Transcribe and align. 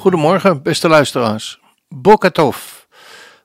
Goedemorgen, 0.00 0.62
beste 0.62 0.88
luisteraars. 0.88 1.60
Bokatov. 1.88 2.56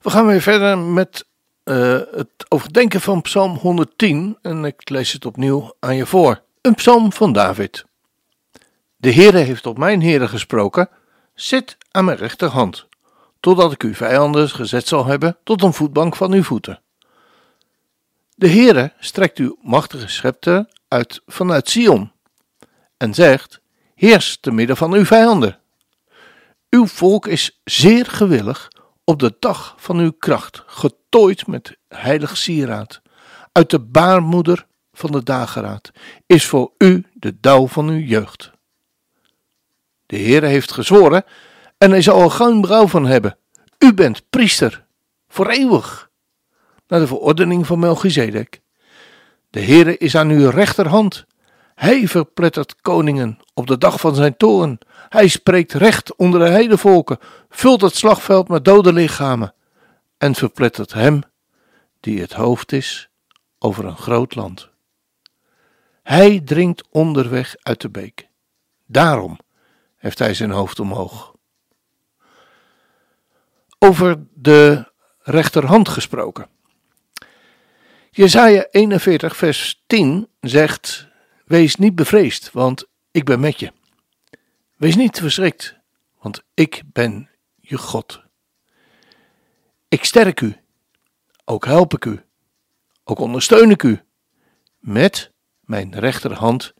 We 0.02 0.09
gaan 0.09 0.26
weer 0.26 0.41
verder 0.41 0.77
met 0.77 1.26
uh, 1.63 2.00
het 2.12 2.46
overdenken 2.48 3.02
van 3.02 3.22
Psalm 3.22 3.55
110 3.55 4.38
en 4.41 4.66
ik 4.66 4.90
lees 4.90 5.12
het 5.12 5.26
opnieuw 5.26 5.73
aan 5.80 5.96
je 5.96 6.05
voor. 6.05 6.41
Een 6.62 6.76
psalm 6.76 7.13
van 7.13 7.34
David. 7.34 7.86
De 8.96 9.13
Heere 9.13 9.38
heeft 9.38 9.63
tot 9.63 9.77
mijn 9.77 10.02
Heere 10.02 10.27
gesproken: 10.27 10.90
Zit 11.34 11.77
aan 11.91 12.05
mijn 12.05 12.18
rechterhand, 12.18 12.88
totdat 13.40 13.72
ik 13.72 13.84
uw 13.84 13.94
vijanden 13.94 14.49
gezet 14.49 14.88
zal 14.88 15.05
hebben 15.05 15.38
tot 15.44 15.63
een 15.63 15.74
voetbank 15.74 16.16
van 16.16 16.32
uw 16.32 16.44
voeten. 16.44 16.82
De 18.35 18.49
Heere 18.49 18.94
strekt 18.99 19.38
uw 19.38 19.58
machtige 19.62 20.08
schepter 20.08 20.68
uit 20.88 21.22
vanuit 21.27 21.70
Sion 21.70 22.12
en 22.98 23.13
zegt: 23.13 23.62
Heers 23.96 24.38
te 24.40 24.52
midden 24.52 24.77
van 24.77 24.94
uw 24.94 25.05
vijanden. 25.05 25.60
Uw 26.70 26.88
volk 26.88 27.27
is 27.27 27.62
zeer 27.63 28.05
gewillig 28.05 28.71
op 29.04 29.20
de 29.20 29.35
dag 29.40 29.76
van 29.77 29.98
uw 29.98 30.12
kracht, 30.12 30.63
getooid 30.66 31.48
met 31.48 31.77
heilig 31.88 32.38
sieraad. 32.38 33.02
Uit 33.52 33.70
de 33.70 33.80
baarmoeder 33.80 34.68
van 34.93 35.12
de 35.12 35.24
dageraad 35.24 35.91
is 36.26 36.46
voor 36.46 36.71
u 36.77 37.05
de 37.13 37.40
dauw 37.40 37.68
van 37.68 37.88
uw 37.88 37.99
jeugd. 37.99 38.52
De 40.05 40.18
Heere 40.18 40.46
heeft 40.46 40.71
gezworen 40.71 41.24
en 41.77 41.91
hij 41.91 42.02
zal 42.02 42.21
er 42.21 42.32
geen 42.32 42.62
brouw 42.62 42.88
van 42.88 43.05
hebben. 43.05 43.38
U 43.80 43.93
bent 43.93 44.30
priester, 44.30 44.86
voor 45.27 45.49
eeuwig, 45.49 46.10
naar 46.88 46.99
de 46.99 47.08
verordening 47.08 47.66
van 47.66 47.80
Melchizedek. 47.80 48.62
De 49.49 49.62
Heere 49.62 49.98
is 49.98 50.16
aan 50.16 50.30
uw 50.30 50.49
rechterhand. 50.49 51.26
Hij 51.76 52.08
verplettert 52.08 52.82
koningen 52.82 53.40
op 53.54 53.68
de 53.68 53.77
dag 53.77 53.99
van 53.99 54.16
zijn 54.16 54.38
toren. 54.38 54.77
Hij 55.16 55.27
spreekt 55.27 55.74
recht 55.74 56.16
onder 56.16 56.40
de 56.40 56.49
heidevolken, 56.49 57.18
vult 57.49 57.82
het 57.82 57.96
slagveld 57.96 58.48
met 58.48 58.66
dode 58.66 58.94
lichamen 58.94 59.54
en 60.18 60.35
verplettert 60.35 60.94
hem 60.94 61.21
die 61.99 62.21
het 62.21 62.34
hoofd 62.34 62.71
is 62.71 63.10
over 63.60 63.86
een 63.86 63.98
groot 63.98 64.36
land. 64.36 64.69
Hij 66.03 66.40
dringt 66.40 66.84
onderweg 66.90 67.56
uit 67.62 67.81
de 67.81 67.90
beek. 67.90 68.28
Daarom 68.86 69.40
heeft 69.96 70.19
hij 70.19 70.34
zijn 70.34 70.52
hoofd 70.52 70.80
omhoog. 70.80 71.36
Over 73.80 74.25
de 74.34 74.91
rechterhand 75.19 75.90
gesproken. 75.90 76.47
Jesaja 78.12 78.68
41 78.72 79.36
vers 79.36 79.84
10 79.88 80.28
zegt, 80.40 81.08
wees 81.46 81.75
niet 81.75 81.96
bevreesd, 81.96 82.52
want 82.52 82.86
ik 83.12 83.25
ben 83.25 83.40
met 83.40 83.59
je. 83.59 83.72
Wees 84.75 84.95
niet 84.95 85.19
verschrikt, 85.19 85.75
want 86.19 86.44
ik 86.53 86.81
ben 86.85 87.29
je 87.56 87.78
God. 87.78 88.22
Ik 89.88 90.06
sterk 90.06 90.41
u, 90.41 90.58
ook 91.46 91.66
help 91.66 91.94
ik 91.94 92.06
u, 92.06 92.24
ook 93.03 93.19
ondersteun 93.19 93.69
ik 93.69 93.84
u, 93.84 94.02
met 94.80 95.31
mijn 95.59 96.00
rechterhand 96.00 96.74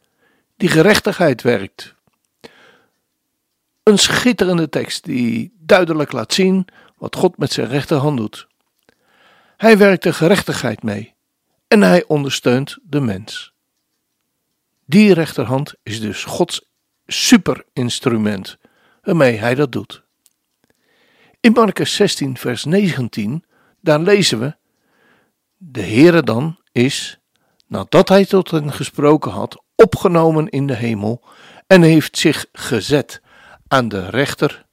die 0.56 0.68
gerechtigheid 0.68 1.42
werkt. 1.42 1.94
Een 3.82 3.98
schitterende 3.98 4.68
tekst 4.68 5.04
die 5.04 5.54
duidelijk 5.58 6.12
laat 6.12 6.32
zien 6.32 6.68
wat 6.96 7.16
God 7.16 7.38
met 7.38 7.52
zijn 7.52 7.68
rechterhand 7.68 8.16
doet. 8.16 8.46
Hij 9.56 9.78
werkt 9.78 10.02
de 10.02 10.12
gerechtigheid 10.12 10.82
mee 10.82 11.14
en 11.68 11.82
hij 11.82 12.04
ondersteunt 12.06 12.78
de 12.82 13.00
mens. 13.00 13.52
Die 14.84 15.14
rechterhand 15.14 15.74
is 15.82 16.00
dus 16.00 16.24
Gods 16.24 16.68
superinstrument 17.06 18.58
waarmee 19.02 19.36
hij 19.36 19.54
dat 19.54 19.72
doet. 19.72 20.02
In 21.40 21.52
Marcus 21.52 21.94
16, 21.94 22.36
vers 22.36 22.64
19, 22.64 23.44
daar 23.80 24.00
lezen 24.00 24.38
we: 24.38 24.56
De 25.56 25.82
Heere 25.82 26.22
dan 26.22 26.58
is, 26.72 27.18
nadat 27.66 28.08
hij 28.08 28.24
tot 28.24 28.50
hen 28.50 28.72
gesproken 28.72 29.30
had, 29.30 29.62
opgenomen 29.74 30.48
in 30.48 30.66
de 30.66 30.74
hemel 30.74 31.24
en 31.66 31.82
heeft 31.82 32.18
zich 32.18 32.46
gezet 32.52 33.20
aan 33.68 33.88
de 33.88 34.10
rechter, 34.10 34.66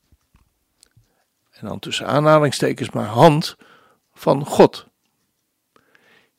en 1.52 1.68
dan 1.68 1.80
tussen 1.80 2.08
aanhalingstekens 2.08 2.90
maar 2.90 3.06
hand, 3.06 3.56
van 4.14 4.46
God. 4.46 4.88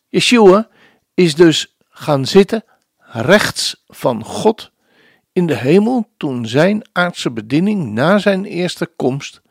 Yeshua 0.08 0.68
is 1.14 1.34
dus 1.34 1.76
gaan 1.88 2.26
zitten 2.26 2.64
rechts 2.98 3.82
van 3.86 4.24
God 4.24 4.72
in 5.34 5.46
de 5.46 5.56
hemel 5.56 6.08
toen 6.16 6.46
zijn 6.46 6.88
aardse 6.92 7.30
bediening 7.30 7.92
na 7.92 8.18
zijn 8.18 8.44
eerste 8.44 8.86
komst 8.86 9.42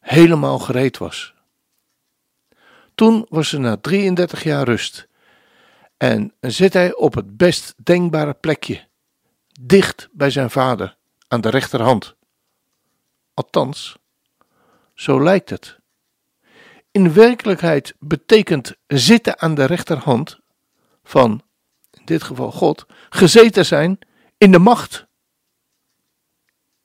helemaal 0.00 0.58
gereed 0.58 0.98
was. 0.98 1.34
Toen 2.94 3.26
was 3.28 3.52
er 3.52 3.60
na 3.60 3.76
33 3.76 4.42
jaar 4.42 4.64
rust 4.64 5.08
en 5.96 6.32
zit 6.40 6.72
hij 6.72 6.94
op 6.94 7.14
het 7.14 7.36
best 7.36 7.74
denkbare 7.76 8.34
plekje, 8.34 8.86
dicht 9.60 10.08
bij 10.12 10.30
zijn 10.30 10.50
vader, 10.50 10.96
aan 11.28 11.40
de 11.40 11.50
rechterhand. 11.50 12.14
Althans, 13.34 13.96
zo 14.94 15.22
lijkt 15.22 15.50
het. 15.50 15.78
In 16.90 17.12
werkelijkheid 17.12 17.94
betekent 17.98 18.74
zitten 18.86 19.40
aan 19.40 19.54
de 19.54 19.64
rechterhand 19.64 20.40
van, 21.04 21.42
in 21.90 22.04
dit 22.04 22.22
geval 22.22 22.52
God, 22.52 22.86
gezeten 23.10 23.66
zijn 23.66 23.98
in 24.38 24.50
de 24.50 24.58
macht. 24.58 25.06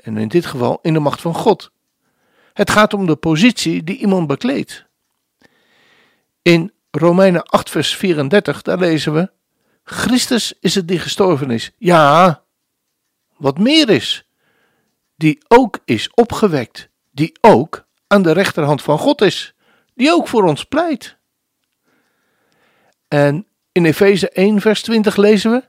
En 0.07 0.17
in 0.17 0.27
dit 0.27 0.45
geval 0.45 0.79
in 0.81 0.93
de 0.93 0.99
macht 0.99 1.21
van 1.21 1.33
God. 1.33 1.71
Het 2.53 2.69
gaat 2.69 2.93
om 2.93 3.05
de 3.05 3.15
positie 3.15 3.83
die 3.83 3.97
iemand 3.97 4.27
bekleedt. 4.27 4.85
In 6.41 6.71
Romeinen 6.91 7.43
8, 7.43 7.69
vers 7.69 7.95
34, 7.95 8.61
daar 8.61 8.77
lezen 8.77 9.13
we: 9.13 9.31
Christus 9.83 10.53
is 10.59 10.75
het 10.75 10.87
die 10.87 10.99
gestorven 10.99 11.51
is. 11.51 11.71
Ja, 11.77 12.43
wat 13.37 13.57
meer 13.57 13.89
is, 13.89 14.27
die 15.15 15.43
ook 15.47 15.79
is 15.85 16.09
opgewekt, 16.13 16.89
die 17.11 17.37
ook 17.41 17.87
aan 18.07 18.21
de 18.21 18.31
rechterhand 18.31 18.81
van 18.81 18.97
God 18.97 19.21
is, 19.21 19.53
die 19.93 20.11
ook 20.11 20.27
voor 20.27 20.43
ons 20.43 20.63
pleit. 20.63 21.17
En 23.07 23.47
in 23.71 23.85
Efeze 23.85 24.29
1, 24.29 24.61
vers 24.61 24.81
20 24.81 25.15
lezen 25.15 25.51
we: 25.51 25.63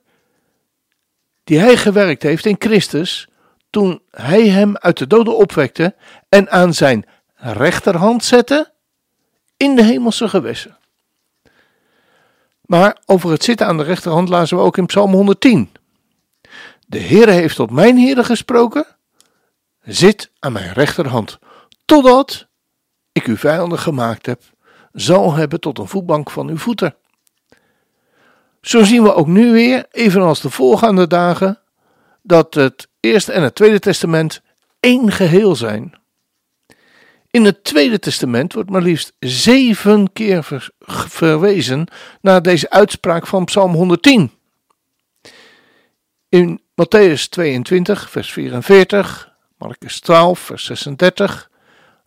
Die 1.44 1.58
hij 1.58 1.76
gewerkt 1.76 2.22
heeft 2.22 2.46
in 2.46 2.56
Christus 2.58 3.28
toen 3.70 4.02
hij 4.10 4.48
hem 4.48 4.76
uit 4.76 4.98
de 4.98 5.06
doden 5.06 5.36
opwekte 5.36 5.94
en 6.28 6.50
aan 6.50 6.74
zijn 6.74 7.06
rechterhand 7.34 8.24
zette 8.24 8.72
in 9.56 9.76
de 9.76 9.82
hemelse 9.82 10.28
gewessen. 10.28 10.76
Maar 12.60 12.98
over 13.06 13.30
het 13.30 13.44
zitten 13.44 13.66
aan 13.66 13.76
de 13.76 13.82
rechterhand 13.82 14.28
lazen 14.28 14.56
we 14.56 14.62
ook 14.62 14.76
in 14.76 14.86
Psalm 14.86 15.12
110. 15.12 15.70
De 16.86 17.00
Heere 17.00 17.30
heeft 17.30 17.56
tot 17.56 17.70
mijn 17.70 17.98
Heere 17.98 18.24
gesproken, 18.24 18.86
zit 19.82 20.30
aan 20.38 20.52
mijn 20.52 20.72
rechterhand, 20.72 21.38
totdat 21.84 22.46
ik 23.12 23.24
uw 23.24 23.36
vijanden 23.36 23.78
gemaakt 23.78 24.26
heb, 24.26 24.42
zal 24.92 25.34
hebben 25.34 25.60
tot 25.60 25.78
een 25.78 25.88
voetbank 25.88 26.30
van 26.30 26.48
uw 26.48 26.58
voeten. 26.58 26.96
Zo 28.60 28.84
zien 28.84 29.02
we 29.02 29.14
ook 29.14 29.26
nu 29.26 29.52
weer, 29.52 29.86
evenals 29.90 30.40
de 30.40 30.50
voorgaande 30.50 31.06
dagen, 31.06 31.60
dat 32.28 32.54
het 32.54 32.88
Eerste 33.00 33.32
en 33.32 33.42
het 33.42 33.54
Tweede 33.54 33.78
Testament 33.78 34.42
één 34.80 35.12
geheel 35.12 35.56
zijn. 35.56 35.94
In 37.30 37.44
het 37.44 37.64
Tweede 37.64 37.98
Testament 37.98 38.52
wordt 38.52 38.70
maar 38.70 38.82
liefst 38.82 39.12
zeven 39.18 40.12
keer 40.12 40.62
verwezen 41.08 41.86
naar 42.20 42.42
deze 42.42 42.70
uitspraak 42.70 43.26
van 43.26 43.44
Psalm 43.44 43.72
110. 43.72 44.30
In 46.28 46.60
Matthäus 46.82 47.28
22, 47.28 48.10
vers 48.10 48.32
44, 48.32 49.32
Marcus 49.58 50.00
12, 50.00 50.38
vers 50.38 50.64
36, 50.64 51.50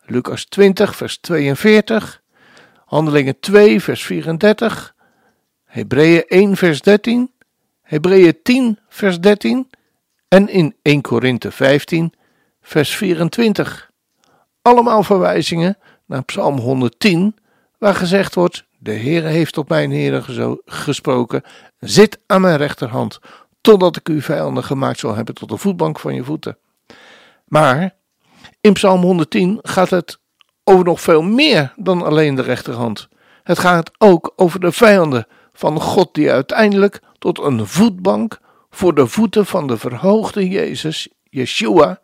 Lucas 0.06 0.45
20, 0.45 0.95
vers 0.95 1.18
42, 1.18 2.21
Handelingen 2.85 3.39
2, 3.39 3.81
vers 3.81 4.03
34, 4.03 4.95
Hebreeën 5.65 6.23
1, 6.27 6.57
vers 6.57 6.81
13, 6.81 7.31
Hebreeën 7.81 8.41
10, 8.44 8.79
vers 8.89 9.19
13 9.19 9.70
en 10.33 10.50
in 10.50 10.75
1 10.81 11.01
Korinthe 11.01 11.51
15, 11.51 12.13
vers 12.62 12.95
24. 12.95 13.92
Allemaal 14.62 15.04
verwijzingen 15.04 15.78
naar 16.06 16.24
Psalm 16.24 16.57
110, 16.57 17.36
waar 17.78 17.95
gezegd 17.95 18.36
wordt: 18.36 18.66
De 18.78 18.92
Heere 18.92 19.28
heeft 19.28 19.57
op 19.57 19.69
mijn 19.69 19.92
Heere 19.92 20.60
gesproken, 20.66 21.44
zit 21.80 22.19
aan 22.28 22.42
mijn 22.42 22.57
rechterhand, 22.57 23.19
totdat 23.62 23.95
ik 23.95 24.10
uw 24.10 24.22
vijanden 24.22 24.63
gemaakt 24.63 25.00
zal 25.00 25.16
hebben 25.16 25.36
tot 25.36 25.50
de 25.50 25.57
voetbank 25.57 26.00
van 26.00 26.16
je 26.16 26.24
voeten. 26.24 26.57
Maar 27.45 27.95
in 28.62 28.74
Psalm 28.74 29.01
110 29.01 29.60
gaat 29.62 29.89
het 29.89 30.19
over 30.63 30.86
nog 30.86 31.01
veel 31.01 31.22
meer 31.22 31.74
dan 31.75 32.01
alleen 32.01 32.36
de 32.36 32.42
rechterhand. 32.42 33.07
Het 33.44 33.60
gaat 33.60 33.92
ook 33.98 34.33
over 34.36 34.60
de 34.60 34.72
vijanden 34.72 35.28
van 35.54 35.81
God 35.81 36.13
die 36.13 36.31
uiteindelijk 36.31 37.01
tot 37.19 37.39
een 37.39 37.68
voetbank 37.68 38.39
voor 38.71 38.95
de 38.95 39.07
voeten 39.07 39.45
van 39.45 39.68
de 39.68 39.77
verhoogde 39.77 40.47
Jezus, 40.47 41.09
Yeshua, 41.23 42.00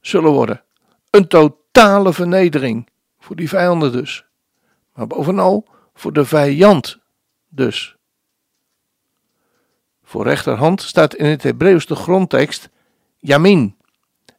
zullen 0.00 0.30
worden. 0.30 0.62
Een 1.10 1.28
totale 1.28 2.12
vernedering 2.12 2.88
voor 3.18 3.36
die 3.36 3.48
vijanden 3.48 3.92
dus. 3.92 4.24
Maar 4.94 5.06
bovenal 5.06 5.66
voor 5.94 6.12
de 6.12 6.24
vijand 6.24 6.98
dus. 7.48 7.96
Voor 10.02 10.24
rechterhand 10.24 10.82
staat 10.82 11.14
in 11.14 11.26
het 11.26 11.42
Hebreeuws 11.42 11.86
de 11.86 11.94
grondtekst 11.94 12.68
Yamin. 13.18 13.76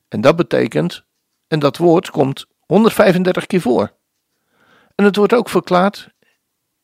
En 0.07 0.22
dat 0.22 0.36
betekent, 0.36 1.06
en 1.48 1.60
dat 1.60 1.77
woord 1.77 2.10
komt 2.10 2.45
135 2.66 3.45
keer 3.45 3.62
voor. 3.62 3.94
En 4.95 5.06
het 5.06 5.16
wordt 5.16 5.33
ook 5.33 5.50
verklaard 5.50 6.10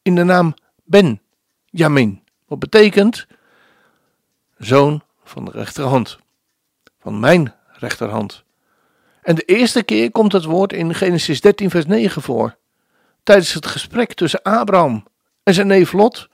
in 0.01 0.15
de 0.15 0.23
naam 0.23 0.53
Ben 0.83 1.21
Yamin. 1.65 2.23
Wat 2.45 2.59
betekent 2.59 3.27
zoon 4.65 5.03
van 5.23 5.45
de 5.45 5.51
rechterhand. 5.51 6.17
Van 6.99 7.19
mijn 7.19 7.53
rechterhand. 7.71 8.43
En 9.21 9.35
de 9.35 9.41
eerste 9.41 9.83
keer 9.83 10.11
komt 10.11 10.31
het 10.31 10.43
woord 10.43 10.73
in 10.73 10.95
Genesis 10.95 11.41
13, 11.41 11.69
vers 11.69 11.85
9 11.85 12.21
voor. 12.21 12.57
Tijdens 13.23 13.53
het 13.53 13.65
gesprek 13.65 14.13
tussen 14.13 14.41
Abraham 14.41 15.07
en 15.43 15.53
zijn 15.53 15.67
neef 15.67 15.91
Lot 15.93 16.29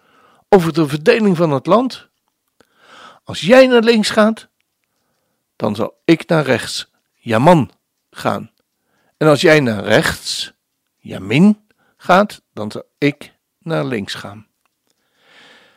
over 0.49 0.73
de 0.73 0.87
verdeling 0.87 1.37
van 1.37 1.51
het 1.51 1.65
land. 1.65 2.07
Als 3.23 3.41
jij 3.41 3.67
naar 3.67 3.83
links 3.83 4.09
gaat, 4.09 4.47
dan 5.55 5.75
zal 5.75 6.01
ik 6.05 6.27
naar 6.27 6.43
rechts, 6.43 6.91
Jaman, 7.13 7.71
gaan. 8.11 8.51
En 9.17 9.27
als 9.27 9.41
jij 9.41 9.59
naar 9.59 9.83
rechts, 9.83 10.53
Jamin, 10.97 11.67
gaat, 11.97 12.41
dan 12.53 12.71
zal 12.71 12.83
ik 12.97 13.33
naar 13.59 13.85
links 13.85 14.13
gaan. 14.13 14.47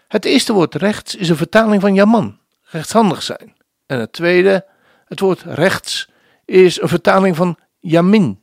Het 0.08 0.25
eerste 0.25 0.53
woord 0.53 0.75
rechts 0.75 1.14
is 1.14 1.29
een 1.29 1.37
vertaling 1.37 1.81
van 1.81 1.94
Jaman, 1.94 2.40
rechtshandig 2.70 3.22
zijn. 3.22 3.56
En 3.87 3.99
het 3.99 4.12
tweede, 4.12 4.67
het 5.05 5.20
woord 5.20 5.43
rechts, 5.43 6.08
is 6.44 6.81
een 6.81 6.88
vertaling 6.88 7.37
van 7.37 7.58
Yamin. 7.78 8.40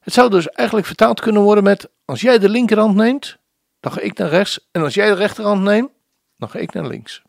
Het 0.00 0.12
zou 0.12 0.30
dus 0.30 0.48
eigenlijk 0.48 0.86
vertaald 0.86 1.20
kunnen 1.20 1.42
worden 1.42 1.64
met: 1.64 1.88
als 2.04 2.20
jij 2.20 2.38
de 2.38 2.48
linkerhand 2.48 2.94
neemt, 2.94 3.38
dan 3.80 3.92
ga 3.92 4.00
ik 4.00 4.18
naar 4.18 4.28
rechts. 4.28 4.68
En 4.70 4.82
als 4.82 4.94
jij 4.94 5.08
de 5.08 5.14
rechterhand 5.14 5.62
neemt, 5.62 5.90
dan 6.36 6.50
ga 6.50 6.58
ik 6.58 6.72
naar 6.72 6.86
links. 6.86 7.22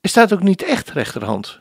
Er 0.00 0.08
staat 0.10 0.32
ook 0.32 0.42
niet 0.42 0.62
echt 0.62 0.90
rechterhand, 0.90 1.60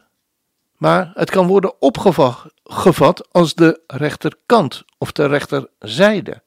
maar 0.78 1.12
het 1.14 1.30
kan 1.30 1.48
worden 1.48 1.82
opgevat 1.82 3.32
als 3.32 3.54
de 3.54 3.82
rechterkant 3.88 4.84
of 4.98 5.12
de 5.12 5.26
rechterzijde. 5.26 6.42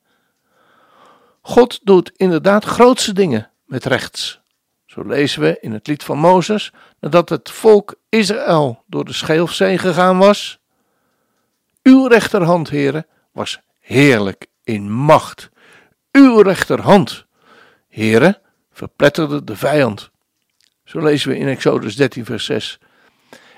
God 1.41 1.81
doet 1.83 2.13
inderdaad 2.17 2.65
grootste 2.65 3.13
dingen 3.13 3.51
met 3.65 3.85
rechts. 3.85 4.41
Zo 4.97 5.03
lezen 5.03 5.41
we 5.41 5.59
in 5.61 5.73
het 5.73 5.87
lied 5.87 6.05
van 6.05 6.19
Mozes, 6.19 6.73
nadat 7.01 7.29
het 7.29 7.51
volk 7.51 7.95
Israël 8.09 8.83
door 8.87 9.05
de 9.05 9.13
Scheelfzee 9.13 9.79
gegaan 9.79 10.19
was. 10.19 10.59
Uw 11.83 12.07
rechterhand, 12.07 12.71
heren, 12.71 13.07
was 13.33 13.61
heerlijk 13.81 14.47
in 14.65 14.93
macht. 14.93 15.51
Uw 16.13 16.41
rechterhand, 16.41 17.27
heren, 17.89 18.41
verpletterde 18.73 19.45
de 19.45 19.57
vijand. 19.57 20.11
Zo 20.85 21.01
lezen 21.01 21.31
we 21.31 21.39
in 21.39 21.49
Exodus 21.49 21.97
13, 21.97 22.25
vers 22.25 22.45
6. 22.45 22.79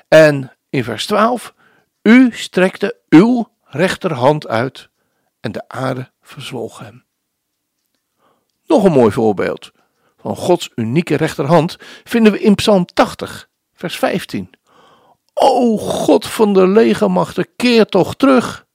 En 0.09 0.53
in 0.71 0.85
vers 0.85 1.07
12, 1.07 1.55
u 2.03 2.31
strekte 2.33 2.97
uw 3.09 3.49
rechterhand 3.65 4.47
uit 4.49 4.89
en 5.41 5.53
de 5.53 5.69
aarde 5.69 6.11
verzwolg 6.23 6.79
hem. 6.79 7.05
Nog 8.67 8.85
een 8.85 8.93
mooi 8.93 9.13
voorbeeld 9.13 9.73
van 10.21 10.37
Gods 10.37 10.71
unieke 10.75 11.15
rechterhand 11.15 11.77
vinden 12.05 12.33
we 12.33 12.41
in 12.41 12.55
Psalm 12.55 12.85
80, 12.85 13.49
vers 13.75 13.97
15. 13.97 14.51
O 15.35 15.77
God 15.77 16.27
van 16.27 16.53
de 16.53 16.69
legermachten, 16.69 17.47
keer 17.57 17.87
toch 17.87 18.15
terug. 18.15 18.67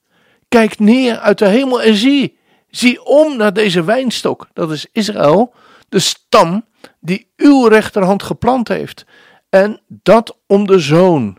Kijk 0.48 0.78
neer 0.78 1.18
uit 1.18 1.38
de 1.38 1.48
hemel 1.48 1.82
en 1.82 1.94
zie. 1.94 2.38
Zie 2.70 3.04
om 3.04 3.36
naar 3.36 3.52
deze 3.52 3.84
wijnstok, 3.84 4.48
dat 4.52 4.70
is 4.70 4.86
Israël, 4.92 5.54
de 5.88 5.98
stam 5.98 6.64
die 7.00 7.32
uw 7.36 7.66
rechterhand 7.66 8.22
geplant 8.22 8.68
heeft. 8.68 9.04
En 9.48 9.80
dat 9.88 10.38
om 10.46 10.66
de 10.66 10.78
zoon 10.78 11.38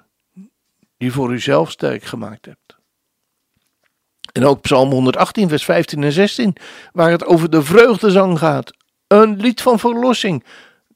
die 0.97 1.11
voor 1.11 1.33
u 1.33 1.39
zelf 1.39 1.71
sterk 1.71 2.03
gemaakt 2.03 2.45
hebt. 2.45 2.65
En 4.31 4.45
ook 4.45 4.61
Psalm 4.61 4.91
118, 4.91 5.49
vers 5.49 5.65
15 5.65 6.03
en 6.03 6.11
16, 6.11 6.55
waar 6.91 7.11
het 7.11 7.25
over 7.25 7.49
de 7.49 7.63
vreugdezang 7.63 8.39
gaat. 8.39 8.71
Een 9.07 9.35
lied 9.35 9.61
van 9.61 9.79
verlossing. 9.79 10.45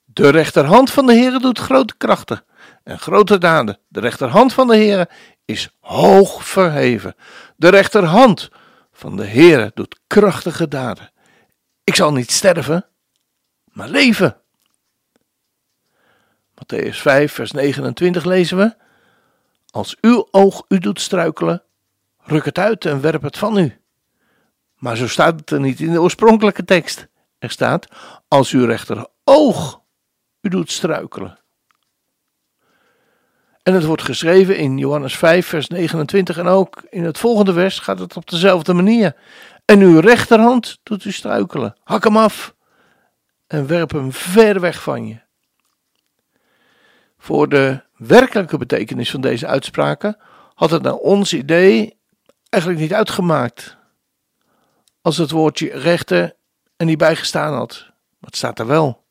De 0.06 0.30
rechterhand 0.30 0.92
van 0.92 1.06
de 1.06 1.14
Heer 1.14 1.40
doet 1.40 1.60
grote 1.60 1.98
krachten 1.98 2.44
en 2.84 3.00
grote 3.00 3.38
daden. 3.38 3.80
De 3.88 4.00
rechterhand 4.00 4.54
van 4.54 4.68
de 4.68 4.76
Heer 4.76 5.10
is 5.46 5.70
hoog 5.80 6.48
verheven. 6.48 7.16
De 7.56 7.70
rechterhand 7.70 8.50
van 8.92 9.16
de 9.16 9.26
Heer 9.26 9.72
doet 9.74 10.00
krachtige 10.08 10.68
daden. 10.68 11.12
Ik 11.84 11.96
zal 11.96 12.12
niet 12.12 12.32
sterven, 12.32 12.86
maar 13.64 13.90
leven. 13.90 14.42
Matthäus 16.60 16.98
5, 16.98 17.34
vers 17.34 17.52
29 17.52 18.24
lezen 18.24 18.58
we: 18.58 18.76
Als 19.70 19.98
uw 20.02 20.28
oog 20.32 20.66
u 20.68 20.78
doet 20.78 21.02
struikelen, 21.02 21.64
ruk 22.18 22.46
het 22.46 22.58
uit 22.58 22.86
en 22.86 23.02
werp 23.02 23.22
het 23.22 23.38
van 23.38 23.58
u. 23.58 23.82
Maar 24.76 24.98
zo 24.98 25.08
staat 25.08 25.40
het 25.40 25.52
er 25.52 25.60
niet 25.60 25.80
in 25.80 25.92
de 25.92 26.02
oorspronkelijke 26.02 26.66
tekst. 26.66 27.08
Er 27.40 27.50
staat: 27.50 27.88
Als 28.28 28.52
uw 28.52 28.66
rechteroog 28.66 29.82
u 30.42 30.50
doet 30.50 30.72
struikelen. 30.72 31.40
En 33.64 33.74
het 33.74 33.84
wordt 33.84 34.02
geschreven 34.02 34.58
in 34.58 34.78
Johannes 34.78 35.18
5, 35.18 35.48
vers 35.48 35.68
29 35.68 36.38
en 36.38 36.48
ook 36.48 36.84
in 36.90 37.04
het 37.04 37.18
volgende 37.18 37.54
vers 37.54 37.80
gaat 37.80 38.00
het 38.00 38.16
op 38.16 38.30
dezelfde 38.30 38.74
manier. 38.74 39.16
En 39.66 39.80
uw 39.80 40.00
rechterhand 40.00 40.80
doet 40.84 41.06
u 41.06 41.12
struikelen. 41.12 41.76
Hak 41.84 42.04
hem 42.04 42.18
af 42.18 42.56
en 43.48 43.68
werp 43.68 43.92
hem 43.92 44.12
ver 44.12 44.60
weg 44.60 44.82
van 44.82 45.08
je. 45.08 45.20
Voor 47.18 47.50
de 47.50 47.82
werkelijke 47.96 48.58
betekenis 48.58 49.12
van 49.12 49.22
deze 49.22 49.48
uitspraken 49.48 50.18
had 50.54 50.72
het 50.72 50.82
naar 50.82 50.94
ons 50.94 51.34
idee 51.34 51.98
eigenlijk 52.50 52.82
niet 52.82 52.94
uitgemaakt. 52.94 53.78
Als 55.02 55.18
het 55.18 55.32
woordje 55.32 55.70
rechter 55.70 56.36
er 56.80 56.86
niet 56.86 56.98
bij 56.98 57.16
gestaan 57.16 57.54
had. 57.54 57.92
Het 58.22 58.36
staat 58.36 58.60
er 58.60 58.68
wel. 58.68 59.06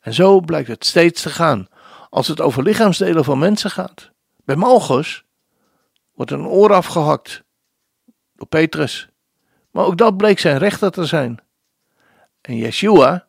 En 0.00 0.14
zo 0.14 0.40
blijkt 0.40 0.68
het 0.68 0.86
steeds 0.86 1.22
te 1.22 1.30
gaan 1.30 1.68
als 2.10 2.28
het 2.28 2.40
over 2.40 2.62
lichaamsdelen 2.62 3.24
van 3.24 3.38
mensen 3.38 3.70
gaat. 3.70 4.10
Bij 4.44 4.56
Malchus 4.56 5.24
wordt 6.14 6.30
een 6.30 6.46
oor 6.46 6.72
afgehakt 6.72 7.42
door 8.34 8.46
Petrus. 8.46 9.08
Maar 9.70 9.84
ook 9.84 9.98
dat 9.98 10.16
bleek 10.16 10.38
zijn 10.38 10.58
rechter 10.58 10.90
te 10.90 11.04
zijn. 11.04 11.40
En 12.40 12.56
Yeshua 12.56 13.26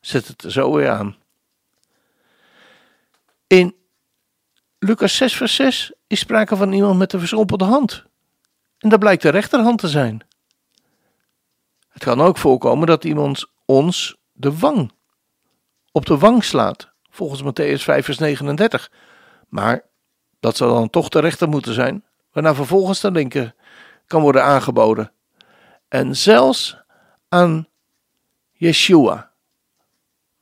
zet 0.00 0.26
het 0.26 0.42
er 0.42 0.52
zo 0.52 0.72
weer 0.72 0.90
aan. 0.90 1.16
In 3.46 3.74
Lucas 4.78 5.16
6, 5.16 5.36
vers 5.36 5.54
6 5.54 5.92
is 6.06 6.18
sprake 6.18 6.56
van 6.56 6.72
iemand 6.72 6.98
met 6.98 7.12
een 7.12 7.18
verschrompelde 7.18 7.64
hand. 7.64 8.04
En 8.78 8.88
dat 8.88 8.98
blijkt 8.98 9.22
de 9.22 9.28
rechterhand 9.28 9.78
te 9.78 9.88
zijn. 9.88 10.26
Het 11.96 12.04
kan 12.04 12.20
ook 12.20 12.36
voorkomen 12.36 12.86
dat 12.86 13.04
iemand 13.04 13.46
ons 13.64 14.16
de 14.32 14.58
wang 14.58 14.92
op 15.92 16.06
de 16.06 16.18
wang 16.18 16.44
slaat, 16.44 16.92
volgens 17.10 17.42
Matthäus 17.42 17.82
5, 17.82 18.04
vers 18.04 18.18
39. 18.18 18.90
Maar 19.48 19.84
dat 20.40 20.56
zal 20.56 20.74
dan 20.74 20.90
toch 20.90 21.08
de 21.08 21.20
rechter 21.20 21.48
moeten 21.48 21.74
zijn, 21.74 22.04
waarna 22.32 22.54
vervolgens 22.54 23.00
de 23.00 23.10
linker 23.10 23.54
kan 24.06 24.22
worden 24.22 24.44
aangeboden. 24.44 25.12
En 25.88 26.16
zelfs 26.16 26.76
aan 27.28 27.68
Yeshua, 28.52 29.32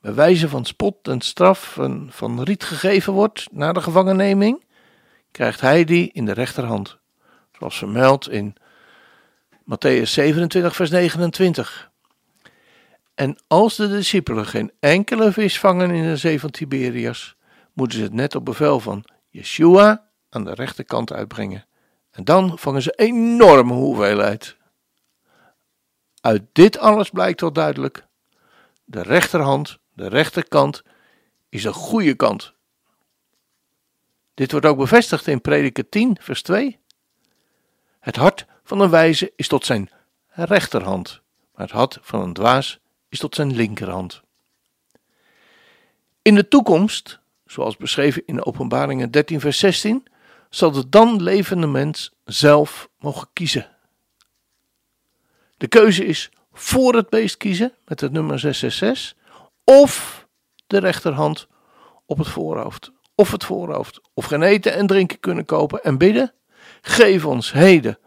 bij 0.01 0.13
wijze 0.13 0.49
van 0.49 0.65
spot 0.65 1.07
en 1.07 1.21
straf 1.21 1.77
en 1.77 2.07
van 2.11 2.43
riet 2.43 2.63
gegeven 2.63 3.13
wordt 3.13 3.47
na 3.51 3.71
de 3.71 3.81
gevangenneming, 3.81 4.65
krijgt 5.31 5.61
hij 5.61 5.83
die 5.83 6.11
in 6.11 6.25
de 6.25 6.33
rechterhand 6.33 6.99
zoals 7.51 7.77
vermeld 7.77 8.29
in 8.29 8.55
Matthäus 9.65 10.13
27, 10.13 10.75
vers 10.75 10.89
29. 10.89 11.91
En 13.15 13.37
als 13.47 13.75
de 13.75 13.87
discipelen 13.87 14.45
geen 14.45 14.71
enkele 14.79 15.31
vis 15.31 15.59
vangen 15.59 15.91
in 15.91 16.03
de 16.03 16.17
zee 16.17 16.39
van 16.39 16.51
Tiberias, 16.51 17.35
moeten 17.73 17.97
ze 17.97 18.03
het 18.03 18.13
net 18.13 18.35
op 18.35 18.45
bevel 18.45 18.79
van 18.79 19.05
Yeshua 19.29 20.09
aan 20.29 20.43
de 20.43 20.53
rechterkant 20.53 21.13
uitbrengen. 21.13 21.65
En 22.11 22.23
dan 22.23 22.59
vangen 22.59 22.81
ze 22.81 22.91
enorme 22.91 23.73
hoeveelheid. 23.73 24.57
Uit 26.21 26.43
dit 26.51 26.77
alles 26.77 27.09
blijkt 27.09 27.41
wel 27.41 27.53
duidelijk: 27.53 28.07
de 28.83 29.01
rechterhand, 29.01 29.77
de 29.93 30.07
rechterkant, 30.07 30.83
is 31.49 31.61
de 31.61 31.73
goede 31.73 32.15
kant. 32.15 32.53
Dit 34.33 34.51
wordt 34.51 34.65
ook 34.65 34.77
bevestigd 34.77 35.27
in 35.27 35.41
Prediker 35.41 35.89
10, 35.89 36.17
vers 36.21 36.41
2. 36.41 36.79
Het 38.05 38.15
hart 38.15 38.45
van 38.63 38.79
een 38.79 38.89
wijze 38.89 39.33
is 39.35 39.47
tot 39.47 39.65
zijn 39.65 39.89
rechterhand, 40.27 41.21
maar 41.53 41.65
het 41.65 41.75
hart 41.75 41.97
van 42.01 42.21
een 42.21 42.33
dwaas 42.33 42.79
is 43.09 43.19
tot 43.19 43.35
zijn 43.35 43.55
linkerhand. 43.55 44.21
In 46.21 46.35
de 46.35 46.47
toekomst, 46.47 47.19
zoals 47.45 47.77
beschreven 47.77 48.23
in 48.25 48.45
Openbaringen 48.45 49.11
13, 49.11 49.39
vers 49.39 49.59
16, 49.59 50.07
zal 50.49 50.71
de 50.71 50.89
dan 50.89 51.23
levende 51.23 51.67
mens 51.67 52.11
zelf 52.23 52.89
mogen 52.99 53.27
kiezen. 53.33 53.67
De 55.57 55.67
keuze 55.67 56.05
is 56.05 56.31
voor 56.53 56.95
het 56.95 57.09
beest 57.09 57.37
kiezen 57.37 57.73
met 57.85 58.01
het 58.01 58.11
nummer 58.11 58.39
666 58.39 59.17
of 59.63 60.25
de 60.67 60.77
rechterhand 60.77 61.47
op 62.05 62.17
het 62.17 62.27
voorhoofd. 62.27 62.91
Of 63.15 63.31
het 63.31 63.43
voorhoofd. 63.43 64.01
Of 64.13 64.25
geen 64.25 64.41
eten 64.41 64.73
en 64.73 64.87
drinken 64.87 65.19
kunnen 65.19 65.45
kopen 65.45 65.83
en 65.83 65.97
bidden. 65.97 66.33
Geef 66.87 67.25
ons 67.25 67.51
heden 67.51 67.97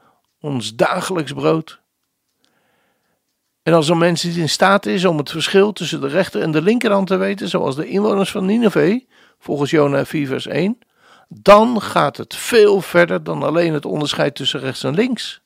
ons 0.41 0.75
dagelijks 0.75 1.33
brood. 1.33 1.81
En 3.63 3.73
als 3.73 3.89
een 3.89 3.99
mens 3.99 4.23
niet 4.23 4.37
in 4.37 4.49
staat 4.49 4.87
is 4.87 5.05
om 5.05 5.19
het 5.19 5.31
verschil 5.31 5.73
tussen 5.73 6.01
de 6.01 6.07
rechter 6.07 6.43
en 6.43 6.51
de 6.51 6.63
linkerhand 6.63 7.07
te 7.07 7.17
weten, 7.17 7.49
zoals 7.49 7.77
de 7.77 7.89
inwoners 7.89 8.31
van 8.31 8.47
Nineveh, 8.47 9.05
volgens 9.39 9.71
Jona 9.71 10.05
4 10.05 10.27
vers 10.27 10.47
1, 10.47 10.79
dan 11.29 11.83
gaat 11.83 12.17
het 12.17 12.35
veel 12.35 12.81
verder 12.81 13.25
dan 13.25 13.43
alleen 13.43 13.73
het 13.73 13.85
onderscheid 13.85 14.35
tussen 14.35 14.61
rechts 14.61 14.85
en 14.85 14.95
links. 14.95 15.41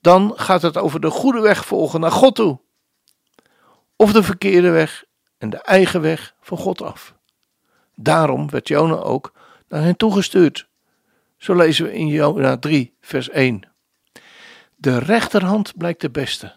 Dan 0.00 0.32
gaat 0.36 0.62
het 0.62 0.76
over 0.76 1.00
de 1.00 1.10
goede 1.10 1.40
weg 1.40 1.66
volgen 1.66 2.00
naar 2.00 2.12
God 2.12 2.34
toe. 2.34 2.60
Of 3.96 4.12
de 4.12 4.22
verkeerde 4.22 4.70
weg 4.70 5.04
en 5.38 5.50
de 5.50 5.62
eigen 5.62 6.00
weg 6.00 6.34
van 6.40 6.58
God 6.58 6.82
af. 6.82 7.14
Daarom 7.94 8.50
werd 8.50 8.68
Jona 8.68 8.96
ook 8.96 9.32
naar 9.68 9.82
hen 9.82 9.96
toegestuurd. 9.96 10.68
Zo 11.36 11.54
lezen 11.54 11.84
we 11.84 11.92
in 11.92 12.06
Jona 12.06 12.56
3, 12.56 12.96
vers 13.00 13.30
1. 13.30 13.68
De 14.76 14.98
rechterhand 14.98 15.76
blijkt 15.76 16.00
de 16.00 16.10
beste. 16.10 16.54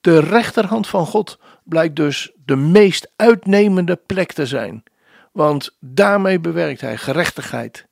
De 0.00 0.20
rechterhand 0.20 0.86
van 0.88 1.06
God 1.06 1.38
blijkt 1.64 1.96
dus 1.96 2.32
de 2.44 2.56
meest 2.56 3.12
uitnemende 3.16 3.96
plek 3.96 4.32
te 4.32 4.46
zijn, 4.46 4.82
want 5.32 5.76
daarmee 5.80 6.40
bewerkt 6.40 6.80
hij 6.80 6.96
gerechtigheid. 6.96 7.86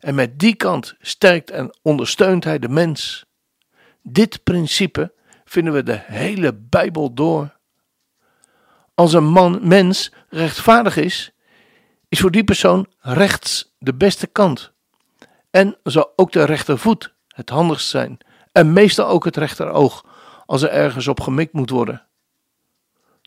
En 0.00 0.14
met 0.14 0.38
die 0.38 0.54
kant 0.54 0.94
sterkt 1.00 1.50
en 1.50 1.76
ondersteunt 1.82 2.44
hij 2.44 2.58
de 2.58 2.68
mens. 2.68 3.26
Dit 4.02 4.42
principe 4.42 5.12
vinden 5.44 5.72
we 5.72 5.82
de 5.82 6.00
hele 6.04 6.54
Bijbel 6.54 7.14
door. 7.14 7.56
Als 8.94 9.12
een 9.12 9.28
man, 9.28 9.58
mens 9.62 10.12
rechtvaardig 10.28 10.96
is, 10.96 11.32
is 12.08 12.20
voor 12.20 12.30
die 12.30 12.44
persoon 12.44 12.86
rechts 13.00 13.74
de 13.78 13.94
beste 13.94 14.26
kant. 14.26 14.72
En 15.50 15.76
zal 15.82 16.12
ook 16.16 16.32
de 16.32 16.44
rechtervoet 16.44 17.14
het 17.28 17.50
handigst 17.50 17.88
zijn. 17.88 18.18
En 18.52 18.72
meestal 18.72 19.06
ook 19.06 19.24
het 19.24 19.36
rechteroog, 19.36 20.04
als 20.46 20.62
er 20.62 20.70
ergens 20.70 21.08
op 21.08 21.20
gemikt 21.20 21.52
moet 21.52 21.70
worden. 21.70 22.06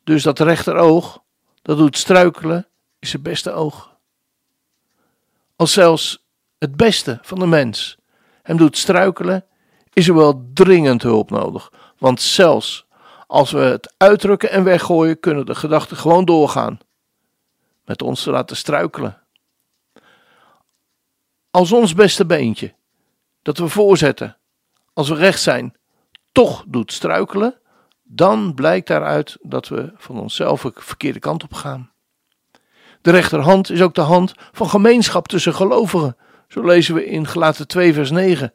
Dus 0.04 0.24
dat 0.24 0.40
rechteroog, 0.40 1.24
dat 1.62 1.78
doet 1.78 1.98
struikelen, 1.98 2.68
is 3.00 3.14
het 3.14 3.24
beste 3.24 3.52
oog. 3.52 3.96
Als 5.56 5.74
zelfs 5.74 6.26
het 6.58 6.76
beste 6.76 7.20
van 7.22 7.40
de 7.40 7.46
mens 7.46 7.98
hem 8.42 8.58
doet 8.58 8.78
struikelen, 8.78 9.46
is 9.94 10.08
er 10.08 10.16
wel 10.16 10.50
dringend 10.54 11.02
hulp 11.02 11.30
nodig. 11.30 11.72
Want 11.98 12.22
zelfs 12.22 12.86
als 13.28 13.52
we 13.52 13.60
het 13.60 13.94
uitdrukken 13.98 14.50
en 14.50 14.64
weggooien, 14.64 15.20
kunnen 15.20 15.46
de 15.46 15.56
gedachten 15.56 15.98
gewoon 15.98 16.26
doorgaan. 16.26 16.80
Met 17.86 18.02
ons 18.02 18.24
te 18.24 18.32
laten 18.32 18.56
struikelen. 18.56 19.23
Als 21.54 21.72
ons 21.72 21.94
beste 21.94 22.26
beentje, 22.26 22.74
dat 23.42 23.58
we 23.58 23.68
voorzetten, 23.68 24.38
als 24.94 25.10
we 25.10 25.16
recht 25.16 25.42
zijn, 25.42 25.76
toch 26.32 26.64
doet 26.68 26.92
struikelen, 26.92 27.60
dan 28.04 28.54
blijkt 28.54 28.88
daaruit 28.88 29.38
dat 29.42 29.68
we 29.68 29.94
van 29.96 30.20
onszelf 30.20 30.62
de 30.62 30.72
verkeerde 30.76 31.20
kant 31.20 31.44
op 31.44 31.54
gaan. 31.54 31.92
De 33.02 33.12
rechterhand 33.12 33.70
is 33.70 33.82
ook 33.82 33.94
de 33.94 34.02
hand 34.02 34.34
van 34.52 34.70
gemeenschap 34.70 35.28
tussen 35.28 35.54
gelovigen. 35.54 36.18
Zo 36.48 36.62
lezen 36.66 36.96
we 36.96 37.06
in 37.06 37.28
Galaten 37.28 37.68
2 37.68 37.94
vers 37.94 38.12
9. 38.12 38.54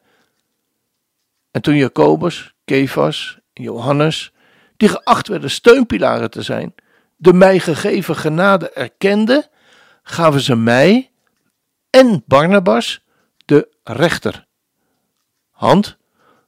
En 1.51 1.61
toen 1.61 1.75
Jacobus, 1.75 2.53
Kefas 2.65 3.39
en 3.53 3.63
Johannes, 3.63 4.33
die 4.77 4.89
geacht 4.89 5.27
werden 5.27 5.51
steunpilaren 5.51 6.29
te 6.29 6.41
zijn, 6.41 6.75
de 7.15 7.33
mij 7.33 7.59
gegeven 7.59 8.15
genade 8.15 8.69
erkenden, 8.69 9.47
gaven 10.03 10.41
ze 10.41 10.55
mij 10.55 11.08
en 11.89 12.23
Barnabas 12.25 13.03
de 13.45 13.69
rechter 13.83 14.47
hand 15.49 15.97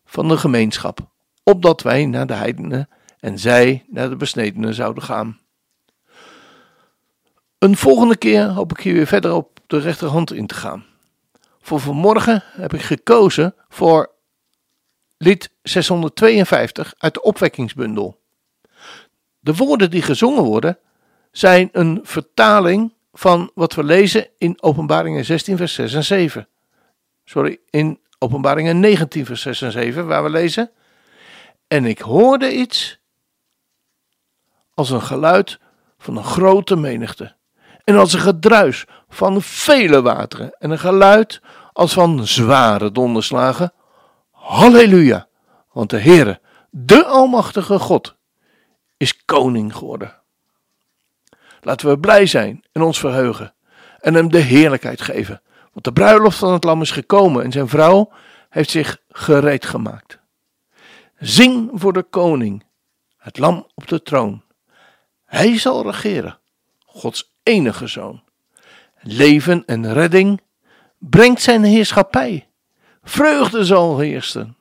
van 0.05 0.27
de 0.27 0.37
gemeenschap, 0.37 0.99
opdat 1.43 1.81
wij 1.81 2.05
naar 2.05 2.27
de 2.27 2.33
heidenen 2.33 2.89
en 3.19 3.39
zij 3.39 3.85
naar 3.87 4.09
de 4.09 4.15
besnedenen 4.15 4.73
zouden 4.73 5.03
gaan. 5.03 5.39
Een 7.57 7.77
volgende 7.77 8.17
keer 8.17 8.47
hoop 8.47 8.71
ik 8.71 8.79
hier 8.79 8.93
weer 8.93 9.07
verder 9.07 9.33
op 9.33 9.59
de 9.67 9.79
rechterhand 9.79 10.33
in 10.33 10.47
te 10.47 10.55
gaan. 10.55 10.85
Voor 11.61 11.79
vanmorgen 11.79 12.43
heb 12.45 12.73
ik 12.73 12.81
gekozen 12.81 13.55
voor 13.69 14.11
lied 15.17 15.49
652 15.61 16.93
uit 16.97 17.13
de 17.13 17.21
opwekkingsbundel. 17.21 18.19
De 19.39 19.55
woorden 19.55 19.89
die 19.89 20.01
gezongen 20.01 20.43
worden 20.43 20.77
zijn 21.31 21.69
een 21.71 21.99
vertaling 22.03 22.93
van 23.11 23.51
wat 23.53 23.73
we 23.73 23.83
lezen 23.83 24.27
in 24.37 24.63
Openbaringen 24.63 25.25
16, 25.25 25.57
vers 25.57 25.73
6 25.73 25.93
en 25.93 26.03
7. 26.03 26.47
Sorry, 27.25 27.59
in 27.69 27.99
Openbaringen 28.17 28.79
19, 28.79 29.25
vers 29.25 29.41
6 29.41 29.61
en 29.61 29.71
7, 29.71 30.07
waar 30.07 30.23
we 30.23 30.29
lezen. 30.29 30.71
En 31.67 31.85
ik 31.85 31.99
hoorde 31.99 32.53
iets 32.53 32.99
als 34.73 34.89
een 34.89 35.01
geluid 35.01 35.59
van 35.97 36.17
een 36.17 36.23
grote 36.23 36.75
menigte. 36.75 37.35
En 37.83 37.95
als 37.95 38.13
een 38.13 38.19
gedruis 38.19 38.85
van 39.09 39.41
vele 39.41 40.01
wateren. 40.01 40.55
En 40.59 40.71
een 40.71 40.79
geluid 40.79 41.41
als 41.73 41.93
van 41.93 42.27
zware 42.27 42.91
donderslagen. 42.91 43.73
Halleluja! 44.31 45.27
Want 45.71 45.89
de 45.89 45.99
Heere, 45.99 46.41
de 46.69 47.05
Almachtige 47.05 47.79
God, 47.79 48.15
is 48.97 49.25
koning 49.25 49.75
geworden. 49.75 50.20
Laten 51.61 51.89
we 51.89 51.99
blij 51.99 52.25
zijn 52.25 52.63
en 52.71 52.81
ons 52.81 52.99
verheugen 52.99 53.53
en 53.99 54.13
hem 54.13 54.31
de 54.31 54.37
heerlijkheid 54.37 55.01
geven. 55.01 55.41
Want 55.73 55.85
de 55.85 55.93
bruiloft 55.93 56.37
van 56.37 56.53
het 56.53 56.63
lam 56.63 56.81
is 56.81 56.91
gekomen 56.91 57.43
en 57.43 57.51
zijn 57.51 57.67
vrouw 57.67 58.11
heeft 58.49 58.69
zich 58.69 59.01
gereed 59.09 59.65
gemaakt. 59.65 60.19
Zing 61.19 61.69
voor 61.73 61.93
de 61.93 62.03
koning, 62.03 62.63
het 63.17 63.37
lam 63.37 63.67
op 63.73 63.87
de 63.87 64.01
troon. 64.01 64.43
Hij 65.25 65.59
zal 65.59 65.83
regeren, 65.83 66.39
Gods 66.85 67.33
enige 67.43 67.87
zoon. 67.87 68.23
Leven 69.01 69.63
en 69.65 69.93
redding 69.93 70.41
brengt 70.97 71.41
zijn 71.41 71.63
heerschappij. 71.63 72.47
Vreugde 73.03 73.65
zal 73.65 73.99
heersen. 73.99 74.57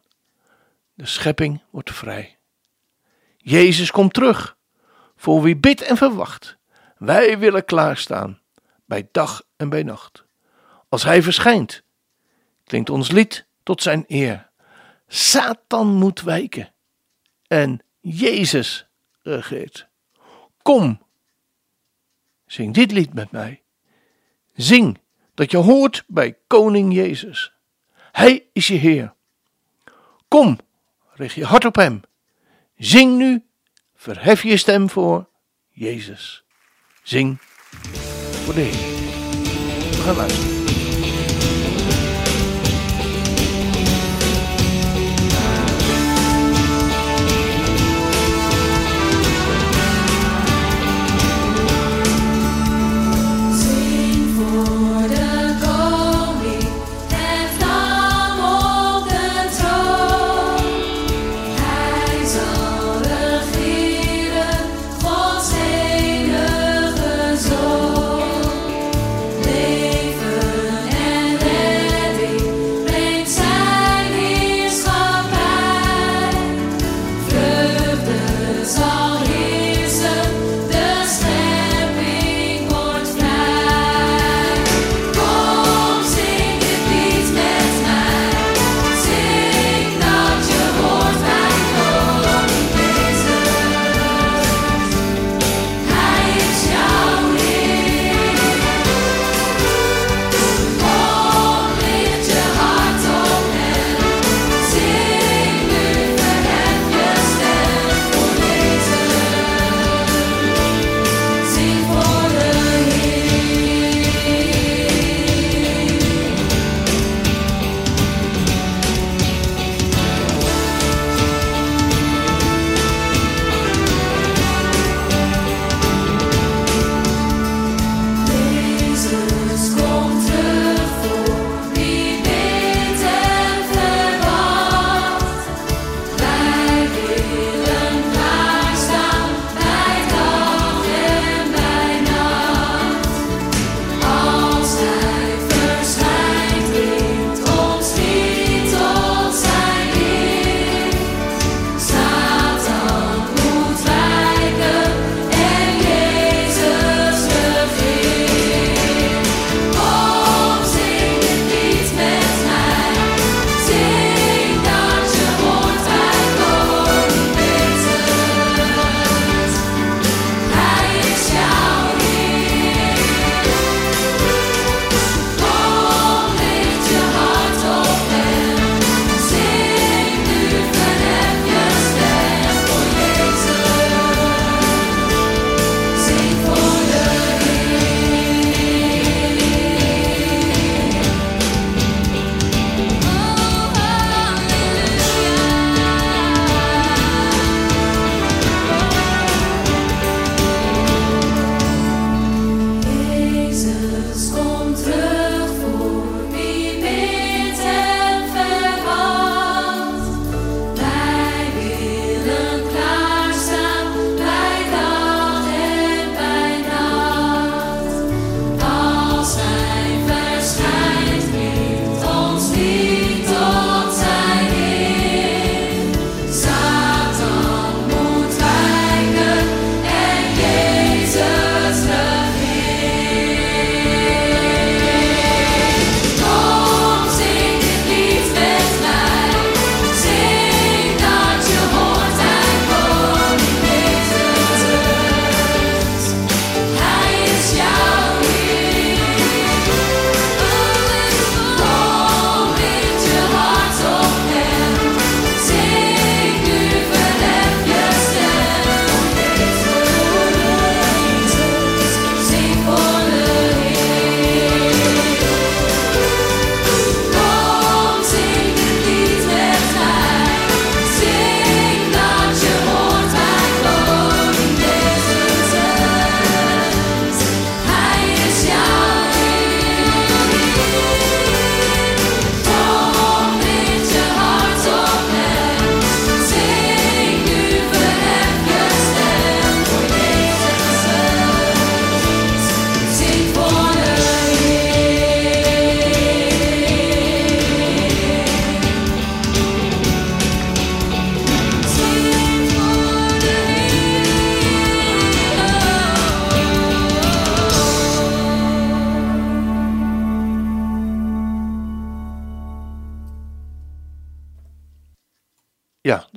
De 0.94 1.06
schepping 1.06 1.62
wordt 1.70 1.92
vrij. 1.92 2.38
Jezus 3.36 3.90
komt 3.90 4.14
terug, 4.14 4.56
voor 5.16 5.42
wie 5.42 5.56
bidt 5.56 5.82
en 5.82 5.96
verwacht. 5.96 6.58
Wij 7.00 7.38
willen 7.38 7.64
klaarstaan, 7.64 8.40
bij 8.84 9.08
dag 9.12 9.42
en 9.56 9.68
bij 9.68 9.82
nacht. 9.82 10.24
Als 10.88 11.02
hij 11.02 11.22
verschijnt, 11.22 11.82
klinkt 12.64 12.90
ons 12.90 13.10
lied 13.10 13.46
tot 13.62 13.82
zijn 13.82 14.04
eer. 14.06 14.50
Satan 15.08 15.86
moet 15.86 16.20
wijken 16.20 16.72
en 17.46 17.80
Jezus 18.00 18.86
regeert. 19.22 19.88
Kom, 20.62 21.02
zing 22.46 22.74
dit 22.74 22.92
lied 22.92 23.14
met 23.14 23.30
mij. 23.30 23.62
Zing 24.54 24.98
dat 25.34 25.50
je 25.50 25.56
hoort 25.56 26.04
bij 26.06 26.38
Koning 26.46 26.94
Jezus. 26.94 27.52
Hij 28.12 28.46
is 28.52 28.66
je 28.66 28.76
Heer. 28.76 29.14
Kom, 30.28 30.58
richt 31.12 31.34
je 31.34 31.44
hart 31.44 31.64
op 31.64 31.74
Hem. 31.74 32.00
Zing 32.76 33.16
nu, 33.16 33.46
verhef 33.94 34.42
je 34.42 34.56
stem 34.56 34.90
voor 34.90 35.28
Jezus. 35.68 36.44
Zing 37.10 37.38
voor 38.44 38.54
de 38.54 38.60
Heer. 38.60 38.80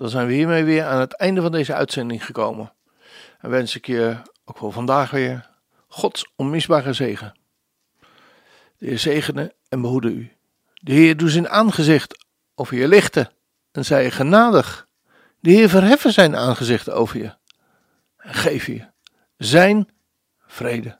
Dan 0.04 0.12
zijn 0.12 0.28
we 0.28 0.34
hiermee 0.34 0.64
weer 0.64 0.84
aan 0.84 1.00
het 1.00 1.14
einde 1.14 1.42
van 1.42 1.52
deze 1.52 1.74
uitzending 1.74 2.26
gekomen. 2.26 2.74
En 3.40 3.50
wens 3.50 3.76
ik 3.76 3.86
je 3.86 4.18
ook 4.46 4.58
voor 4.58 4.72
vandaag 4.72 5.12
weer 5.12 5.50
Gods 5.88 6.32
onmisbare 6.36 6.94
zegen. 6.94 7.40
De 8.78 8.86
Heer 8.86 9.00
zegene 9.00 9.56
en 9.70 9.82
behoede 9.82 10.08
u. 10.08 10.32
De 10.74 10.92
Heer 10.92 11.18
doet 11.18 11.32
zijn 11.32 11.50
aangezicht 11.50 12.26
over 12.56 12.78
je 12.78 12.88
lichten 12.88 13.32
en 13.72 13.86
zij 13.86 14.12
genadig. 14.12 14.88
De 15.40 15.52
Heer 15.52 15.70
verheffen 15.70 16.14
zijn 16.14 16.36
aangezicht 16.36 16.90
over 16.90 17.18
je 17.18 17.36
en 18.18 18.34
geef 18.34 18.66
je 18.66 18.88
zijn 19.38 19.90
vrede. 20.48 21.00